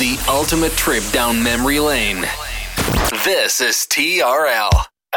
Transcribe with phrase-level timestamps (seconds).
[0.00, 2.22] The ultimate trip down memory lane.
[3.22, 4.70] This is TRL.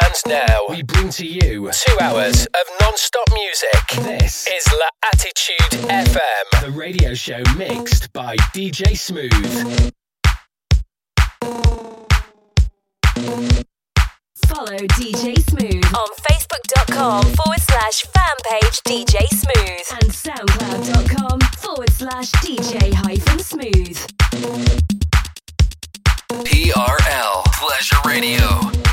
[0.03, 4.05] And now we bring to you two hours of non-stop music.
[4.05, 9.93] This is La Attitude FM, the radio show mixed by DJ Smooth.
[14.47, 22.31] Follow DJ Smooth on Facebook.com forward slash fan page DJ Smooth and SoundCloud.com forward slash
[22.31, 24.22] DJ hyphen Smooth.
[26.43, 28.92] TRL Pleasure Radio.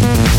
[0.00, 0.30] Thank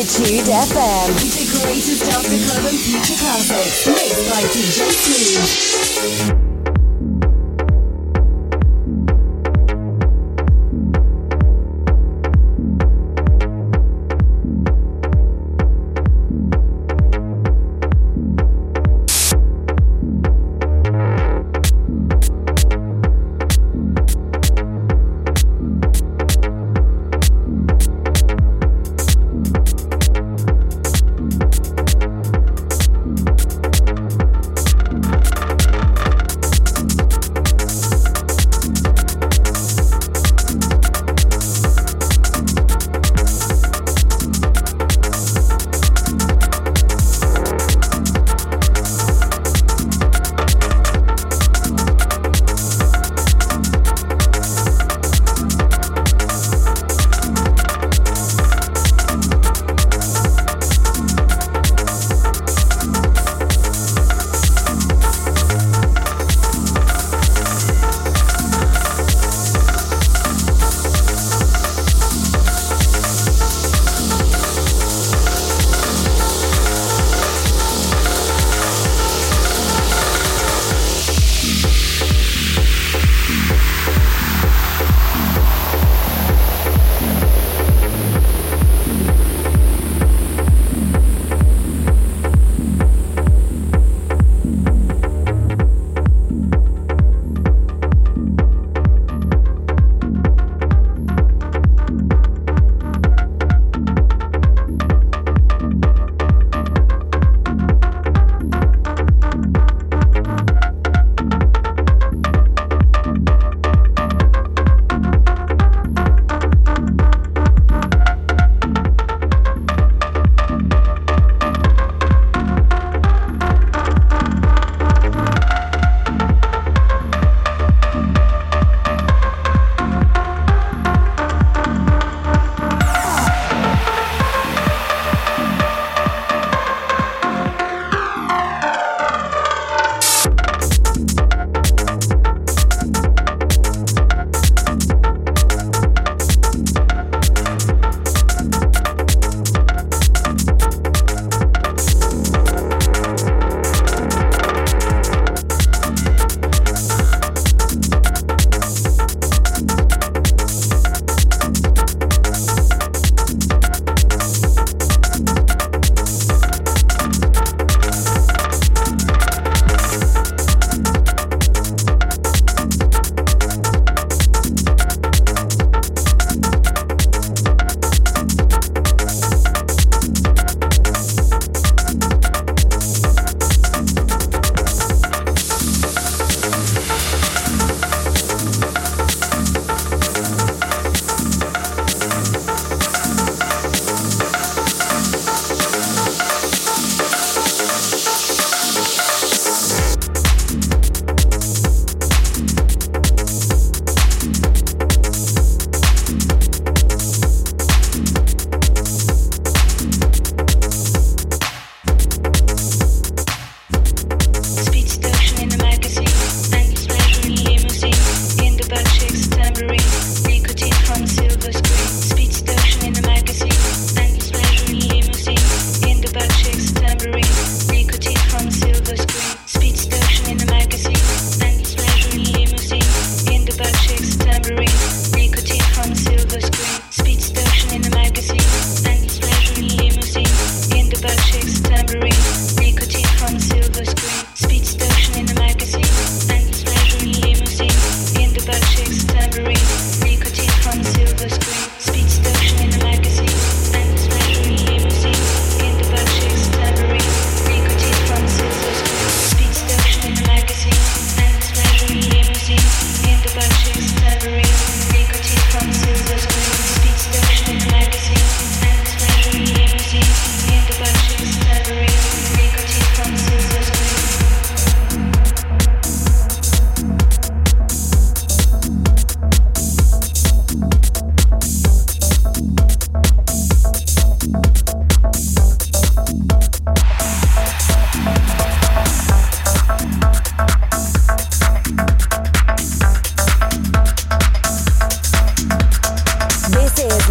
[0.00, 1.12] Attitude FM.
[1.12, 3.86] The greatest after club and future classics.
[3.86, 5.59] Mixed by DJ Smooth.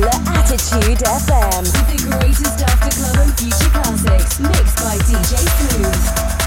[0.07, 1.63] Attitude FM.
[1.63, 2.59] With the greatest
[3.19, 6.39] and future classics, mixed by DJ Smooth.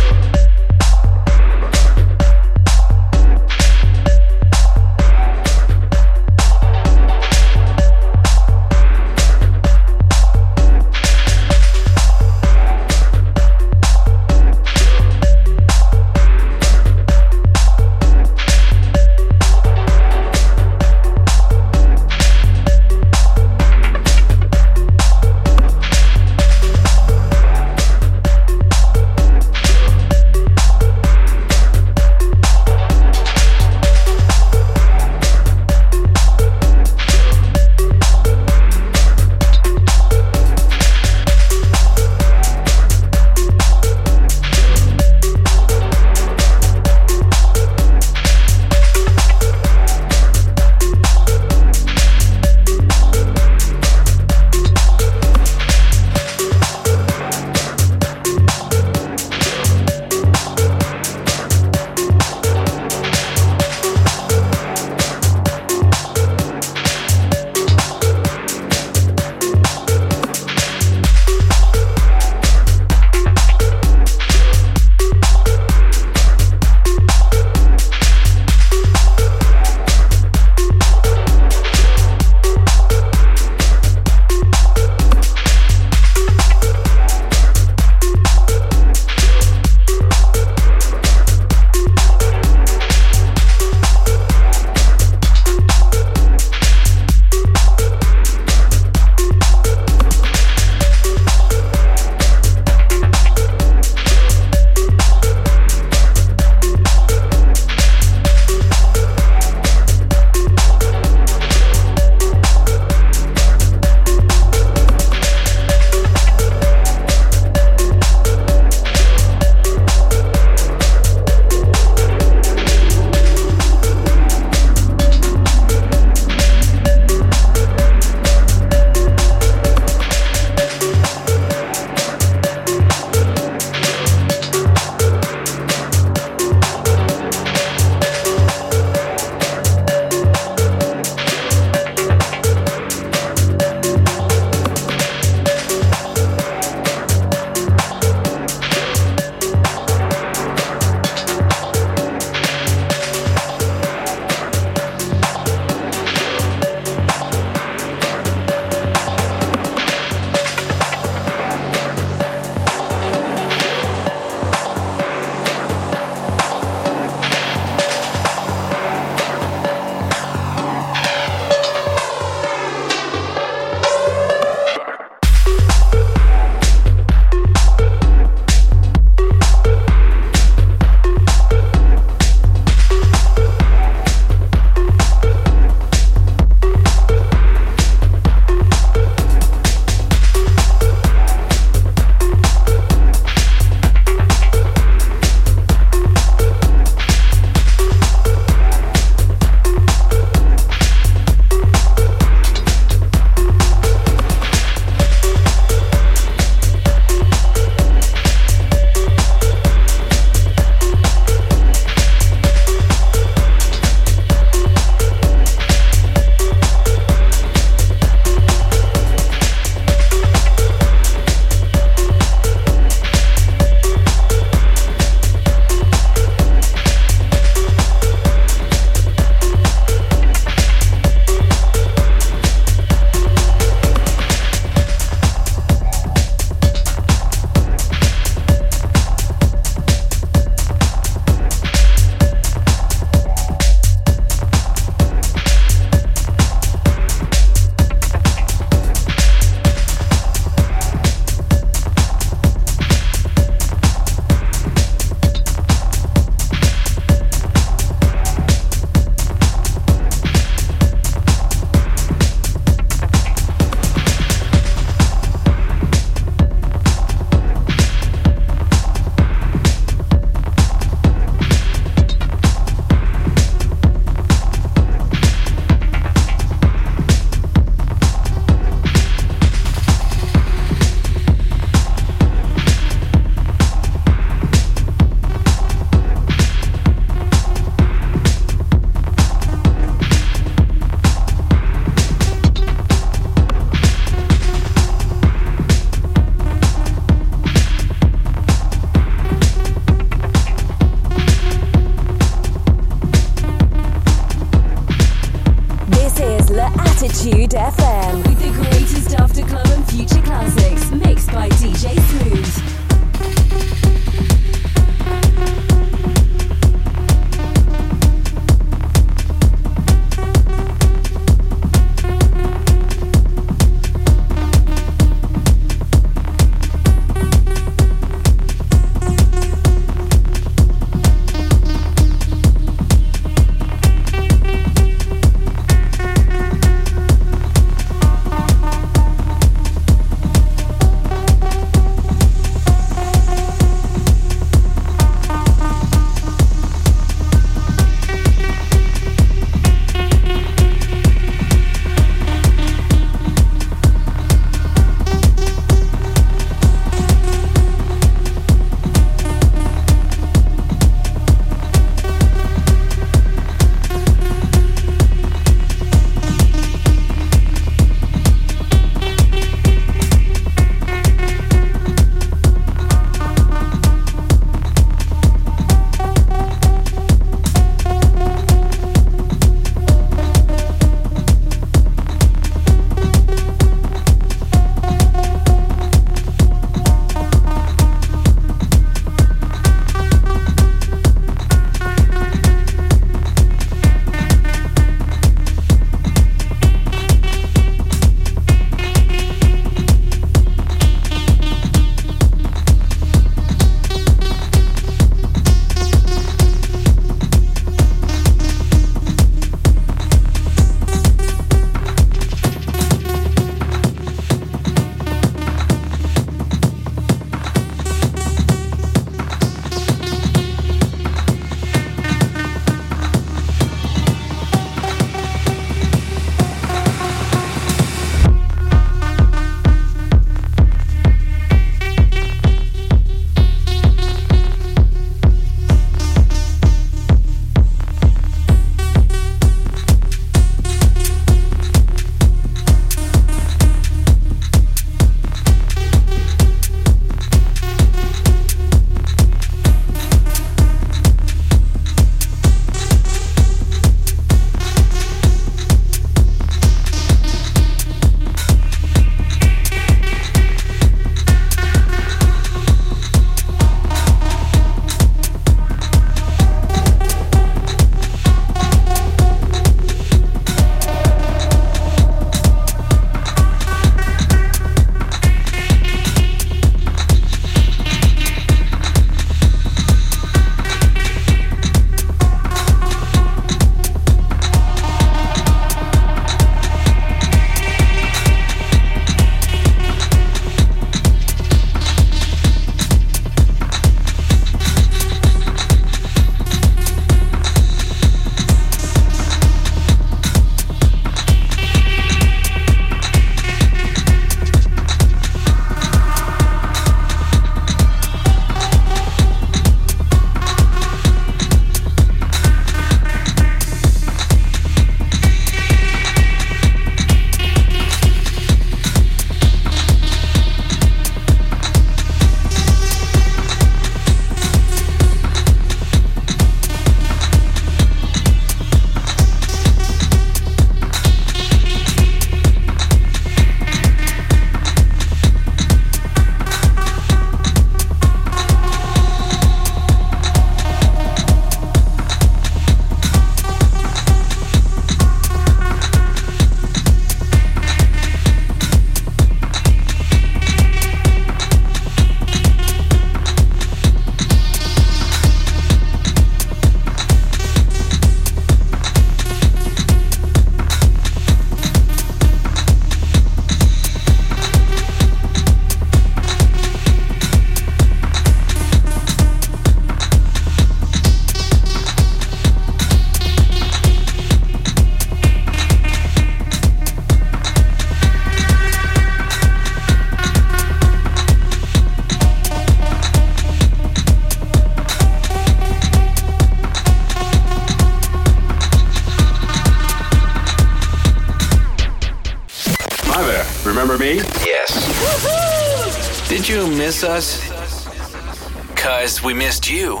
[597.02, 598.74] Miss us?
[598.76, 600.00] Cause we missed you.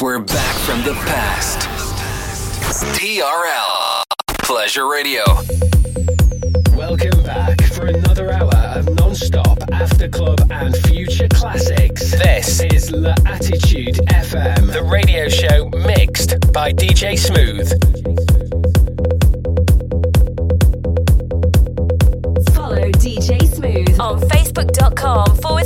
[0.00, 1.68] We're back from the past.
[2.98, 4.02] TRL
[4.38, 5.22] Pleasure Radio.
[6.76, 12.12] Welcome back for another hour of non-stop after club and future classics.
[12.12, 17.68] This is La Attitude FM, the radio show mixed by DJ Smooth.
[22.54, 25.59] Follow DJ Smooth on Facebook.com forward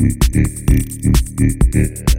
[0.00, 2.17] Yeah.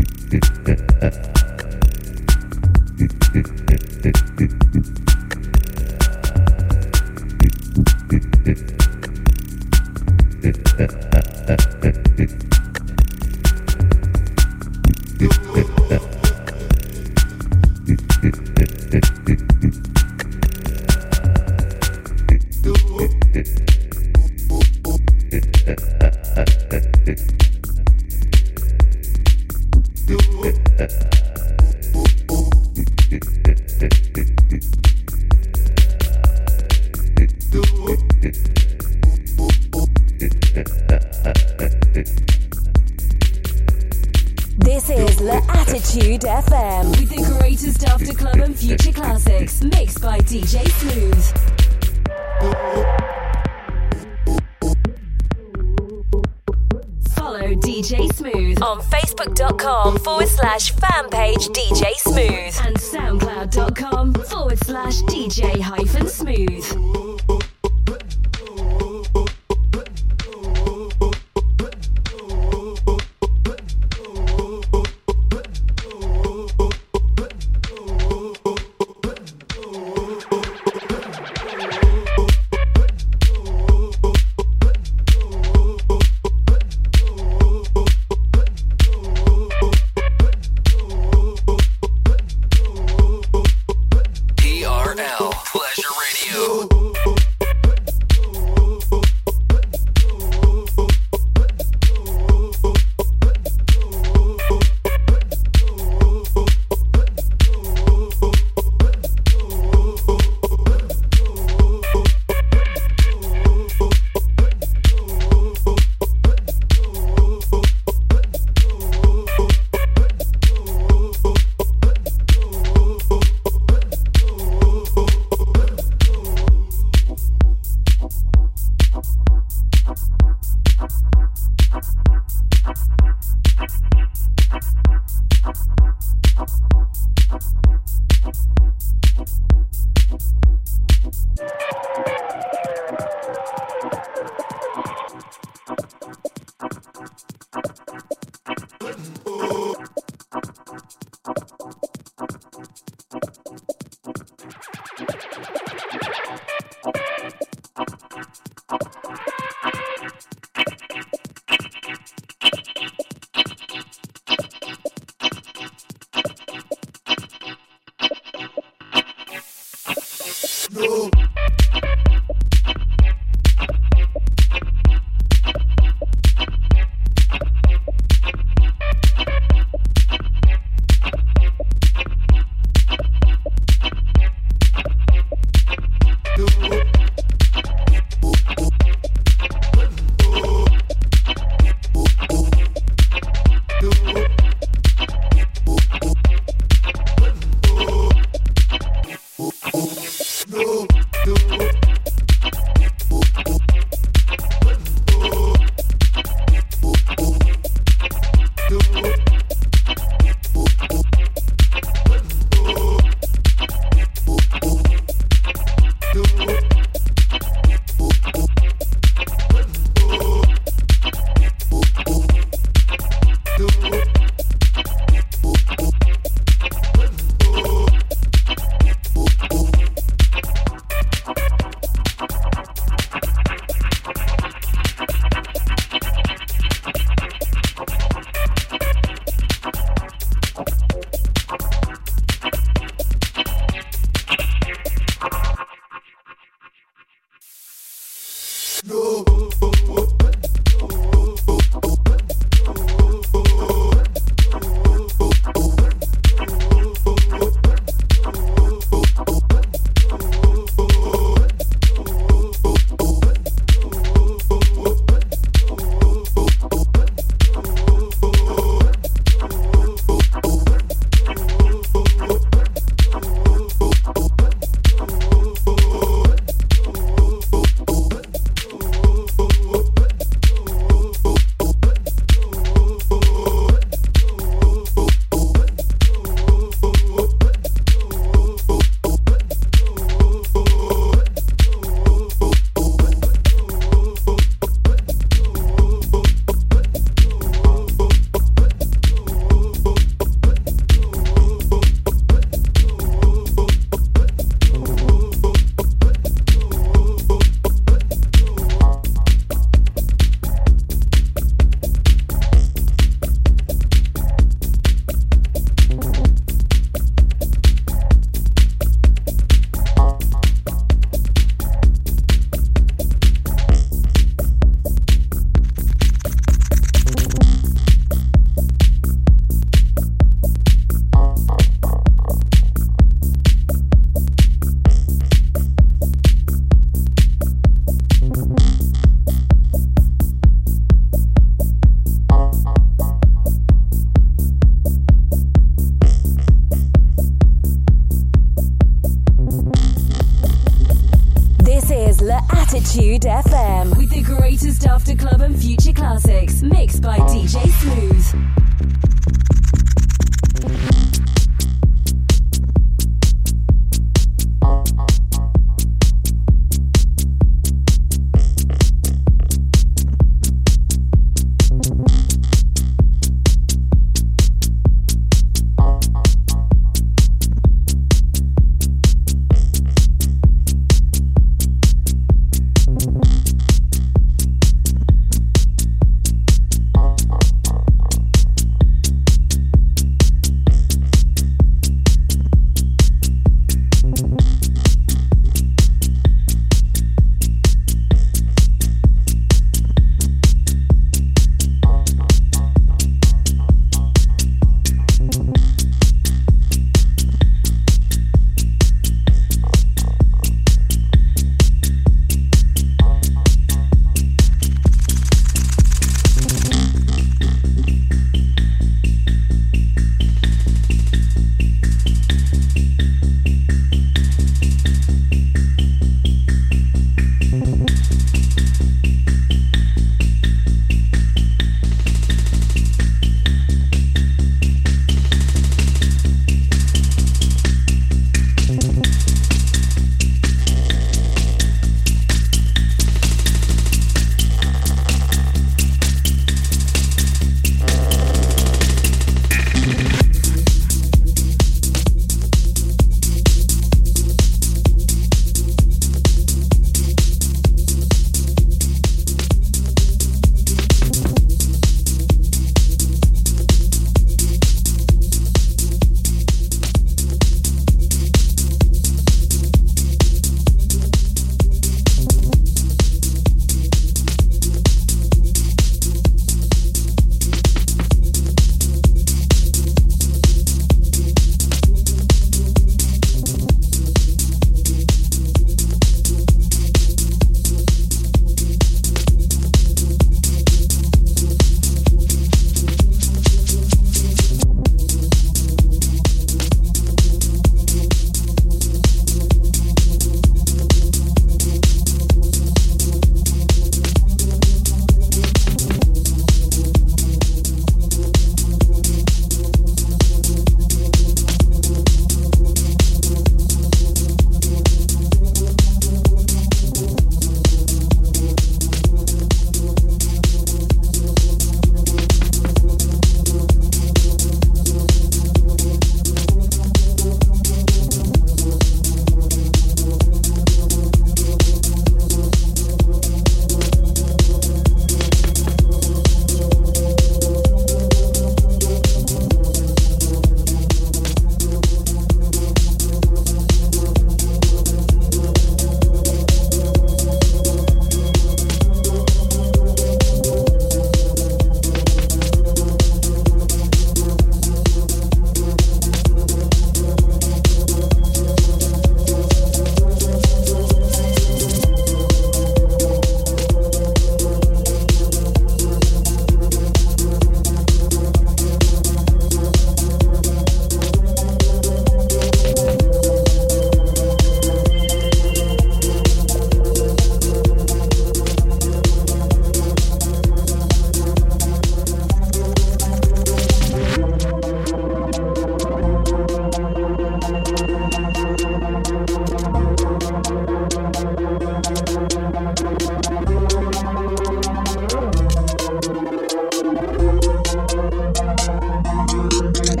[599.78, 600.00] Thank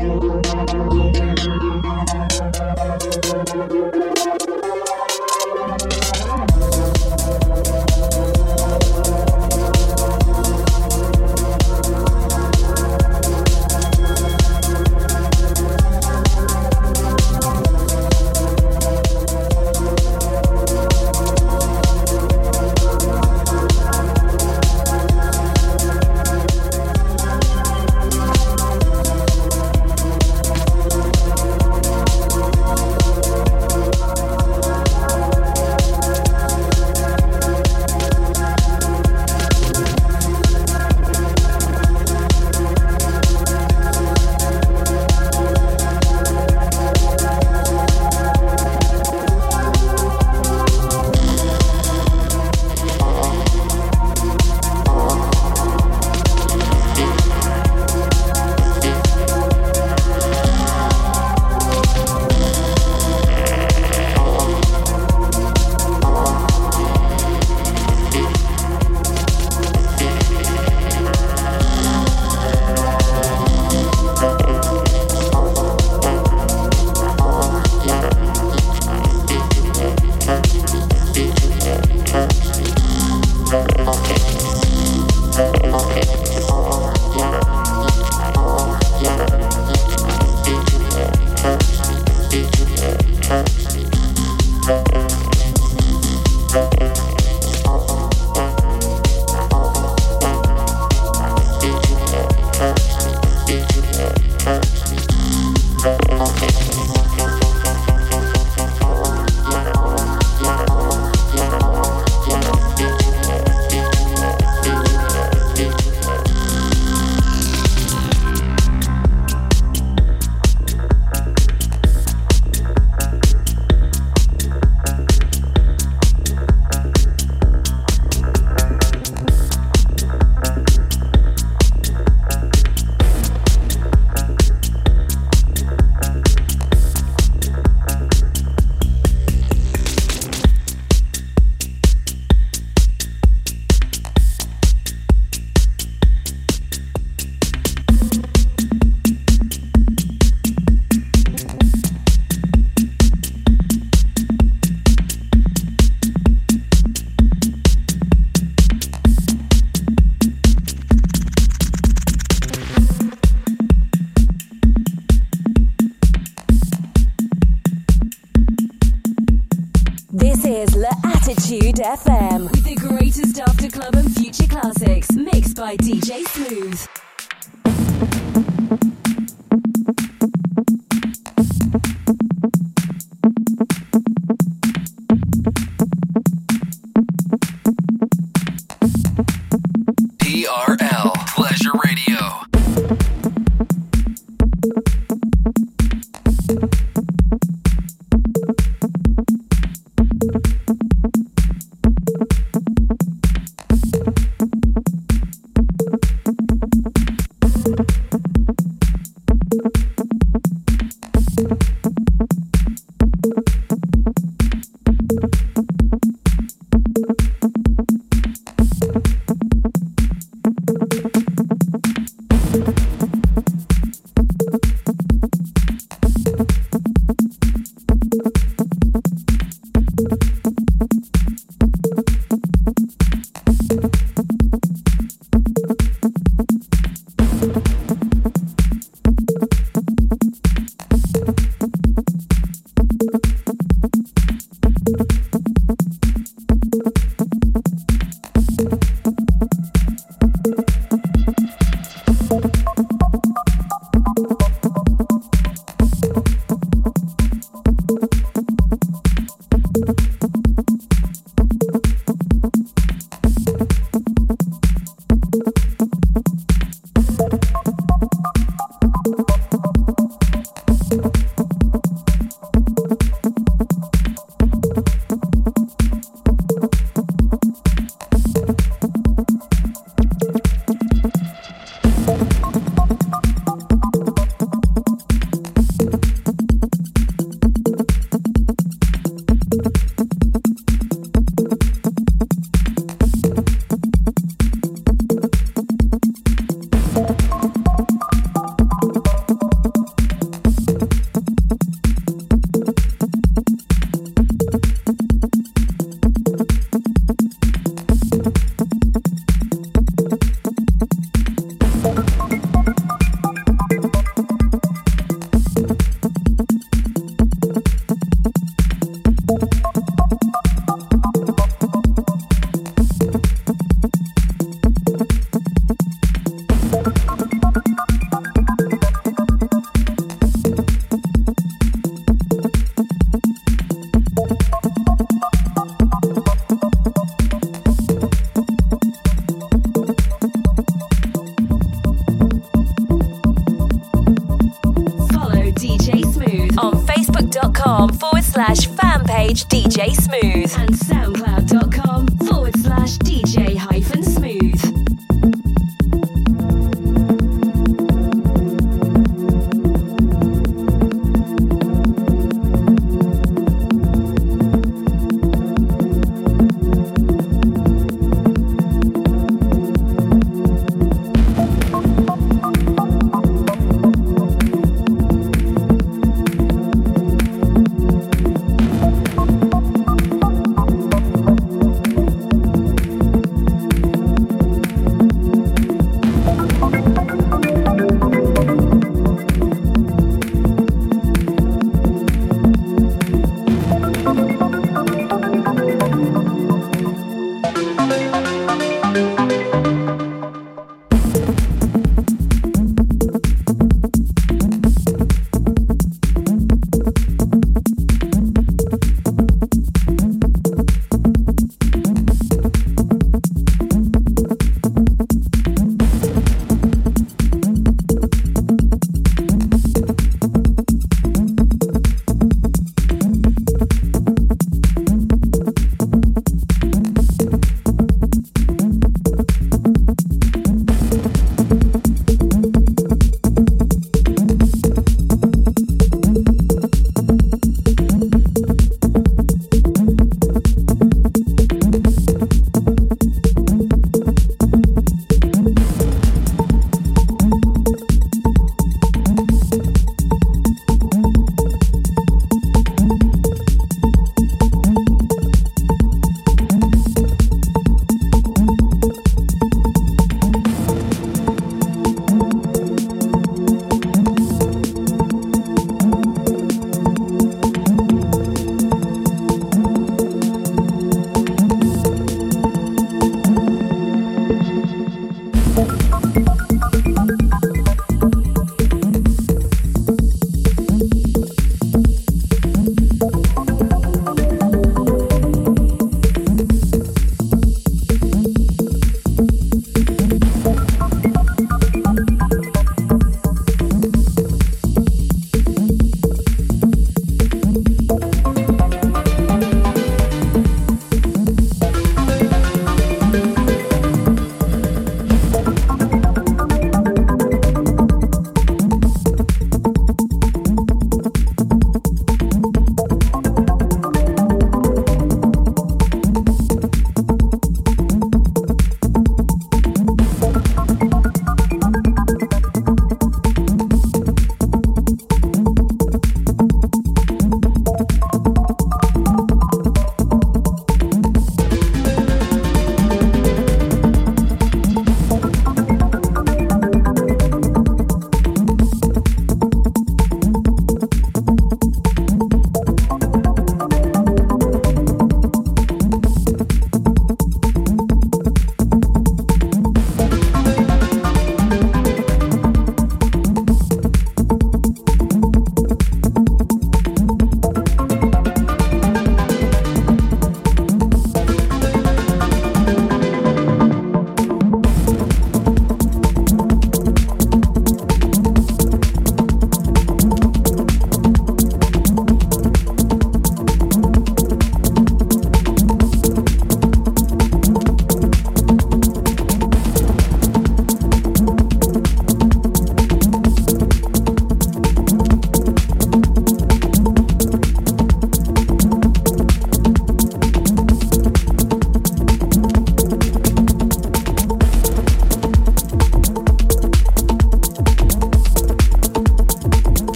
[4.26, 4.35] you.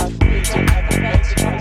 [0.00, 1.59] love.